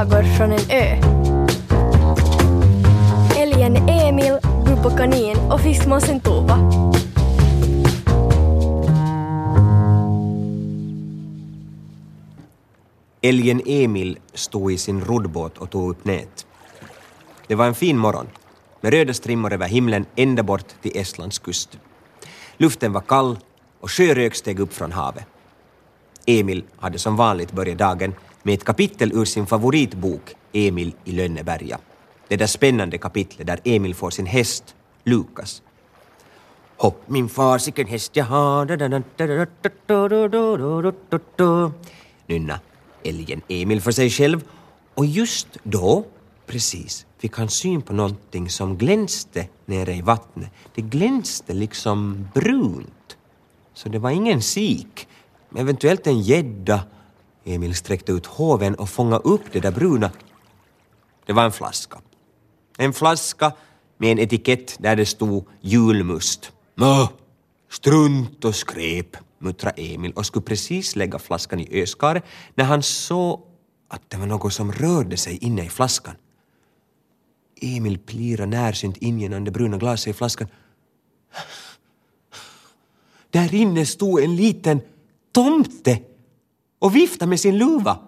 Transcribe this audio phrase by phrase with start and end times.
[0.00, 0.96] sagor från en ö.
[3.36, 6.58] Älgen Emil, Bubbo Kanin och fiskmåsen Tova.
[13.22, 16.46] Älgen Emil stod i sin roddbåt och tog upp nät.
[17.46, 18.26] Det var en fin morgon
[18.80, 21.78] med röda strimmor över himlen ända bort till Estlands kust.
[22.56, 23.38] Luften var kall
[23.80, 25.24] och sjörök steg upp från havet.
[26.26, 31.78] Emil hade som vanligt börjat dagen med ett kapitel ur sin favoritbok Emil i Lönneberga.
[32.28, 35.62] Det där spännande kapitlet där Emil får sin häst, Lukas.
[36.76, 38.66] Hopp min far, sicken häst jag har
[42.26, 42.60] nynna
[43.04, 44.44] älgen Emil för sig själv
[44.94, 46.04] och just då,
[46.46, 50.50] precis, fick han syn på någonting som glänste nere i vattnet.
[50.74, 53.16] Det glänste liksom brunt.
[53.74, 55.08] Så det var ingen sik,
[55.56, 56.80] eventuellt en gädda.
[57.44, 60.10] Emil sträckte ut hoven och fångade upp det där bruna.
[61.26, 62.00] Det var en flaska.
[62.78, 63.52] En flaska
[63.98, 66.52] med en etikett där det stod julmust.
[66.74, 67.08] Nå,
[67.70, 73.40] strunt och skräp, muttrade Emil och skulle precis lägga flaskan i öskaret när han såg
[73.88, 76.14] att det var något som rörde sig inne i flaskan.
[77.60, 80.48] Emil plirade närsynt in genom det bruna glaset i flaskan.
[83.30, 84.80] Där inne stod en liten
[85.32, 85.98] tomte
[86.80, 87.98] och viftade med sin luva.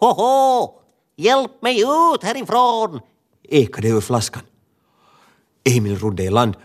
[0.00, 0.80] Hoho!
[1.16, 3.00] Hjälp mig ut härifrån!
[3.52, 4.42] ekade ur flaskan.
[5.64, 6.56] Emil rodde i land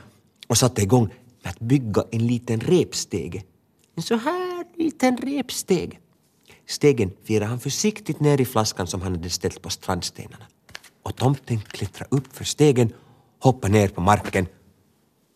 [0.48, 3.44] och satte igång med att bygga en liten repstege.
[3.96, 5.98] En så här liten repstege.
[6.68, 10.46] Stegen firade han försiktigt ner i flaskan som han hade ställt på strandstenarna.
[11.04, 12.94] Och tomten klättrade upp för stegen,
[13.40, 14.48] hoppade ner på marken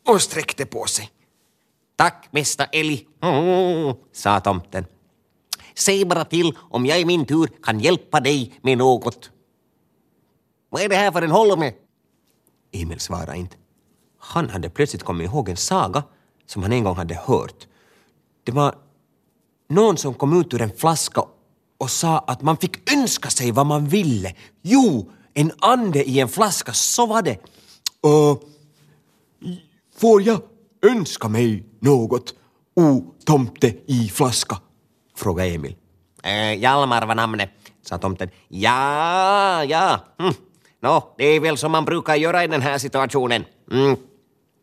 [0.08, 1.09] och sträckte på sig.
[1.95, 4.86] Tack, mästa älg, mm, sa tomten.
[5.75, 9.30] Säg bara till om jag i min tur kan hjälpa dig med något.
[10.69, 11.73] Vad är det här för en holme?
[12.72, 13.55] Emil svarade inte.
[14.19, 16.04] Han hade plötsligt kommit ihåg en saga
[16.45, 17.67] som han en gång hade hört.
[18.43, 18.76] Det var
[19.70, 21.23] någon som kom ut ur en flaska
[21.77, 24.36] och sa att man fick önska sig vad man ville.
[24.61, 27.37] Jo, en ande i en flaska, så var det.
[28.08, 28.37] Uh,
[29.95, 30.42] får jag
[30.81, 32.33] önska mig något,
[32.76, 34.58] o tomte i flaska?
[35.23, 35.76] Frågade Emil.
[36.23, 37.49] Äh, Hjalmar var namnet,
[37.82, 38.30] sa tomten.
[38.49, 39.99] Ja, ja.
[40.20, 40.33] Hm.
[40.82, 43.45] Nå, det är väl som man brukar göra i den här situationen.
[43.71, 43.95] Mm.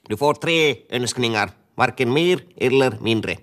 [0.09, 3.37] Du får tre önskningar, varken mer eller mindre.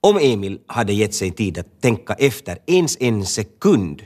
[0.00, 4.02] Om Emil hade gett sig tid att tänka efter ens en sekund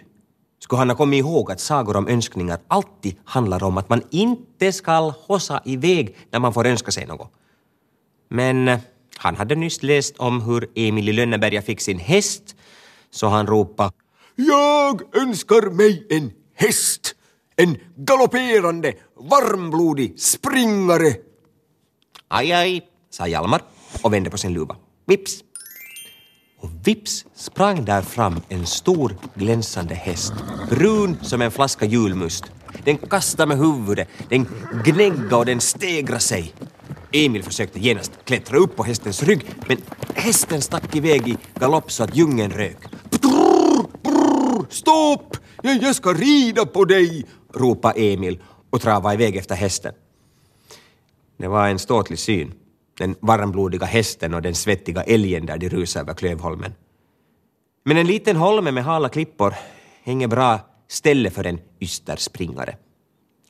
[0.59, 4.72] skulle han ha kommit ihåg att sagor om önskningar alltid handlar om att man inte
[4.72, 7.32] ska hossa iväg när man får önska sig något.
[8.28, 8.78] Men eh,
[9.22, 12.56] han hade nyss läst om hur Emil i Lönneberga fick sin häst,
[13.10, 13.93] så han ropade
[14.37, 17.15] Jag önskar mig en häst!
[17.56, 21.15] En galopperande, varmblodig springare!
[22.28, 23.62] Aj, aj, sa Hjalmar
[24.03, 24.77] och vände på sin luva.
[25.06, 25.44] Vips!
[26.60, 30.33] Och vips sprang där fram en stor glänsande häst,
[30.71, 32.44] brun som en flaska julmust.
[32.84, 34.47] Den kastade med huvudet, den
[34.84, 36.54] gnäggade och den stegrade sig.
[37.12, 39.78] Emil försökte genast klättra upp på hästens rygg, men
[40.15, 42.78] hästen stack iväg i galopp så att djungeln rök.
[43.11, 45.37] Brrr, brrr, stopp!
[45.62, 47.25] Jag, jag ska rida på dig!
[47.55, 49.95] ropade Emil och travade iväg efter hästen.
[51.37, 52.55] Det var en ståtlig syn
[52.99, 56.75] den varmblodiga hästen och den svettiga älgen där de rusade över Klövholmen.
[57.84, 59.55] Men en liten holme med hala klippor
[60.05, 62.77] är inget bra ställe för en ysterspringare.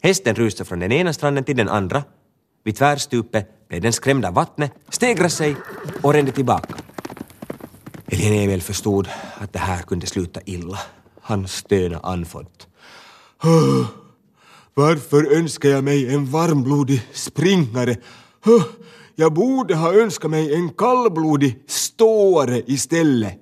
[0.02, 2.02] Hästen rusade från den ena stranden till den andra.
[2.62, 5.56] Vid tvärstupet blev den skrämd av vattnet, stegrade sig
[6.02, 6.74] och rände tillbaka.
[8.06, 9.08] Älgen Emil förstod
[9.38, 10.78] att det här kunde sluta illa.
[11.20, 12.46] Han stönade andfådd.
[14.74, 17.96] Varför önskar jag mig en varmblodig springare?
[19.14, 23.38] Jag borde ha önskat mig en kallblodig ståare istället.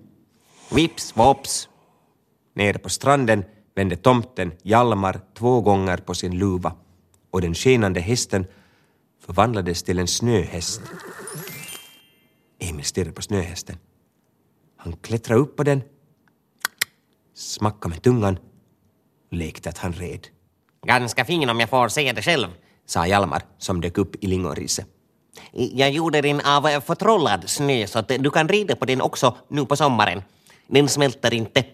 [0.70, 1.69] Vips vops.
[2.54, 3.44] Nere på stranden
[3.75, 6.72] vände tomten Hjalmar två gånger på sin luva
[7.30, 8.47] och den skenande hästen
[9.20, 10.80] förvandlades till en snöhäst.
[12.58, 13.76] Emil stirrade på snöhästen.
[14.76, 15.82] Han klättrade upp på den,
[17.34, 18.38] smackade med tungan
[19.30, 20.26] och lekte att han red.
[20.86, 22.48] Ganska fin om jag får säga det själv,
[22.86, 24.86] sa Hjalmar som dök upp i lingonriset.
[25.52, 29.66] Jag gjorde den av förtrollad snö så att du kan rida på den också nu
[29.66, 30.22] på sommaren.
[30.66, 31.64] Den smälter inte.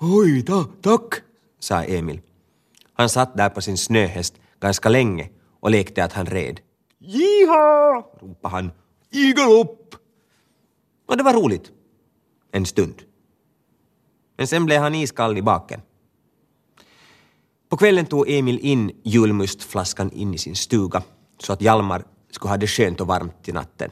[0.00, 1.14] Oj, ta, tack,
[1.60, 2.20] sa Emil.
[2.94, 5.28] Han satt där på sin snöhäst ganska länge
[5.60, 6.60] och lekte att han red.
[6.98, 8.04] Jiha!
[8.20, 8.72] ropade han.
[9.10, 9.94] I galopp!
[11.06, 11.70] Och det var roligt.
[12.52, 13.02] En stund.
[14.36, 15.80] Men sen blev han iskall i baken.
[17.68, 21.02] På kvällen tog Emil in julmustflaskan in i sin stuga
[21.38, 23.90] så att Hjalmar skulle ha det skönt och varmt i natten.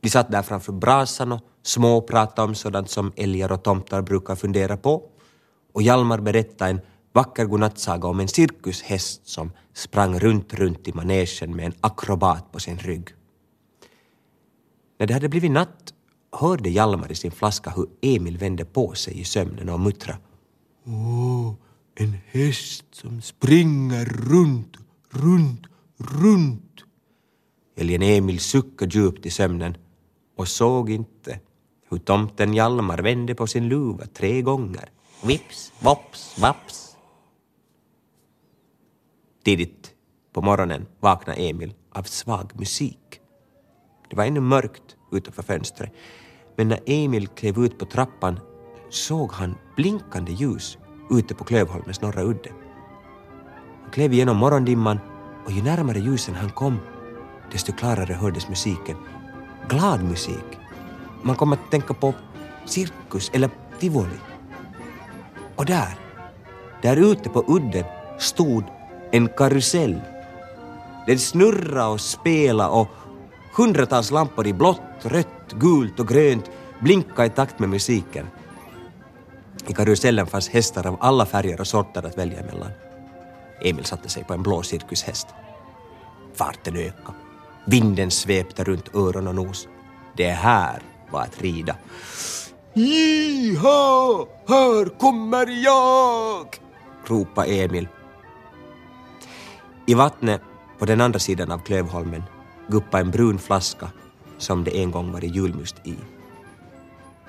[0.00, 4.76] De satt där framför brasan och småpratade om sådant som älgar och tomtar brukar fundera
[4.76, 5.10] på
[5.72, 6.80] och Hjalmar berättade en
[7.12, 12.60] vacker godnattsaga om en cirkushäst som sprang runt, runt i manegen med en akrobat på
[12.60, 13.08] sin rygg.
[14.98, 15.94] När det hade blivit natt
[16.32, 20.18] hörde Hjalmar i sin flaska hur Emil vände på sig i sömnen och muttrade.
[20.86, 21.54] Åh,
[21.94, 24.76] en häst som springer runt,
[25.10, 25.66] runt,
[25.96, 26.84] runt.
[27.76, 29.76] Älgen Emil suckade djupt i sömnen
[30.36, 31.40] och såg inte
[31.88, 34.90] hur tomten Hjalmar vände på sin luva tre gånger.
[35.24, 36.89] Vips, vops, vaps.
[39.44, 39.94] Tidigt
[40.32, 43.20] på morgonen vaknade Emil av svag musik.
[44.10, 45.92] Det var ännu mörkt utanför fönstret
[46.56, 48.40] men när Emil klev ut på trappan
[48.90, 50.78] såg han blinkande ljus
[51.10, 52.50] ute på Klövholmens norra udde.
[53.82, 54.98] Han klev igenom morgondimman
[55.44, 56.78] och ju närmare ljusen han kom
[57.52, 58.96] desto klarare hördes musiken.
[59.68, 60.58] Glad musik.
[61.22, 62.14] Man kom att tänka på
[62.66, 64.18] cirkus eller tivoli.
[65.56, 65.98] Och där,
[66.82, 67.84] där ute på udden
[68.18, 68.64] stod
[69.10, 70.00] en karusell.
[71.06, 72.88] Den snurra och spela och
[73.56, 78.26] hundratals lampor i blått, rött, gult och grönt blinkade i takt med musiken.
[79.66, 82.70] I karusellen fanns hästar av alla färger och sorter att välja mellan.
[83.62, 85.26] Emil satte sig på en blå cirkushäst.
[86.34, 87.18] Farten ökade.
[87.66, 89.68] Vinden svepte runt öron och nos.
[90.16, 91.76] Det här var att rida.
[92.74, 94.26] Jiha!
[94.48, 96.46] Här kommer jag!
[97.06, 97.88] ropade Emil.
[99.90, 100.40] I vattnet
[100.78, 102.22] på den andra sidan av Klövholmen
[102.68, 103.90] guppade en brun flaska
[104.38, 105.96] som det en gång varit julmust i.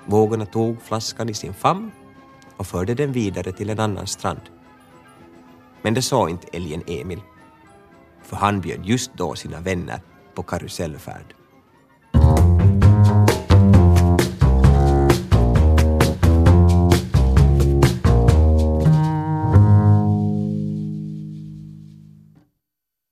[0.05, 1.91] Vågorna tog flaskan i sin famn
[2.57, 4.41] och förde den vidare till en annan strand.
[5.81, 7.21] Men det sa inte älgen Emil,
[8.23, 10.01] för han bjöd just då sina vänner
[10.35, 11.33] på karusellfärd.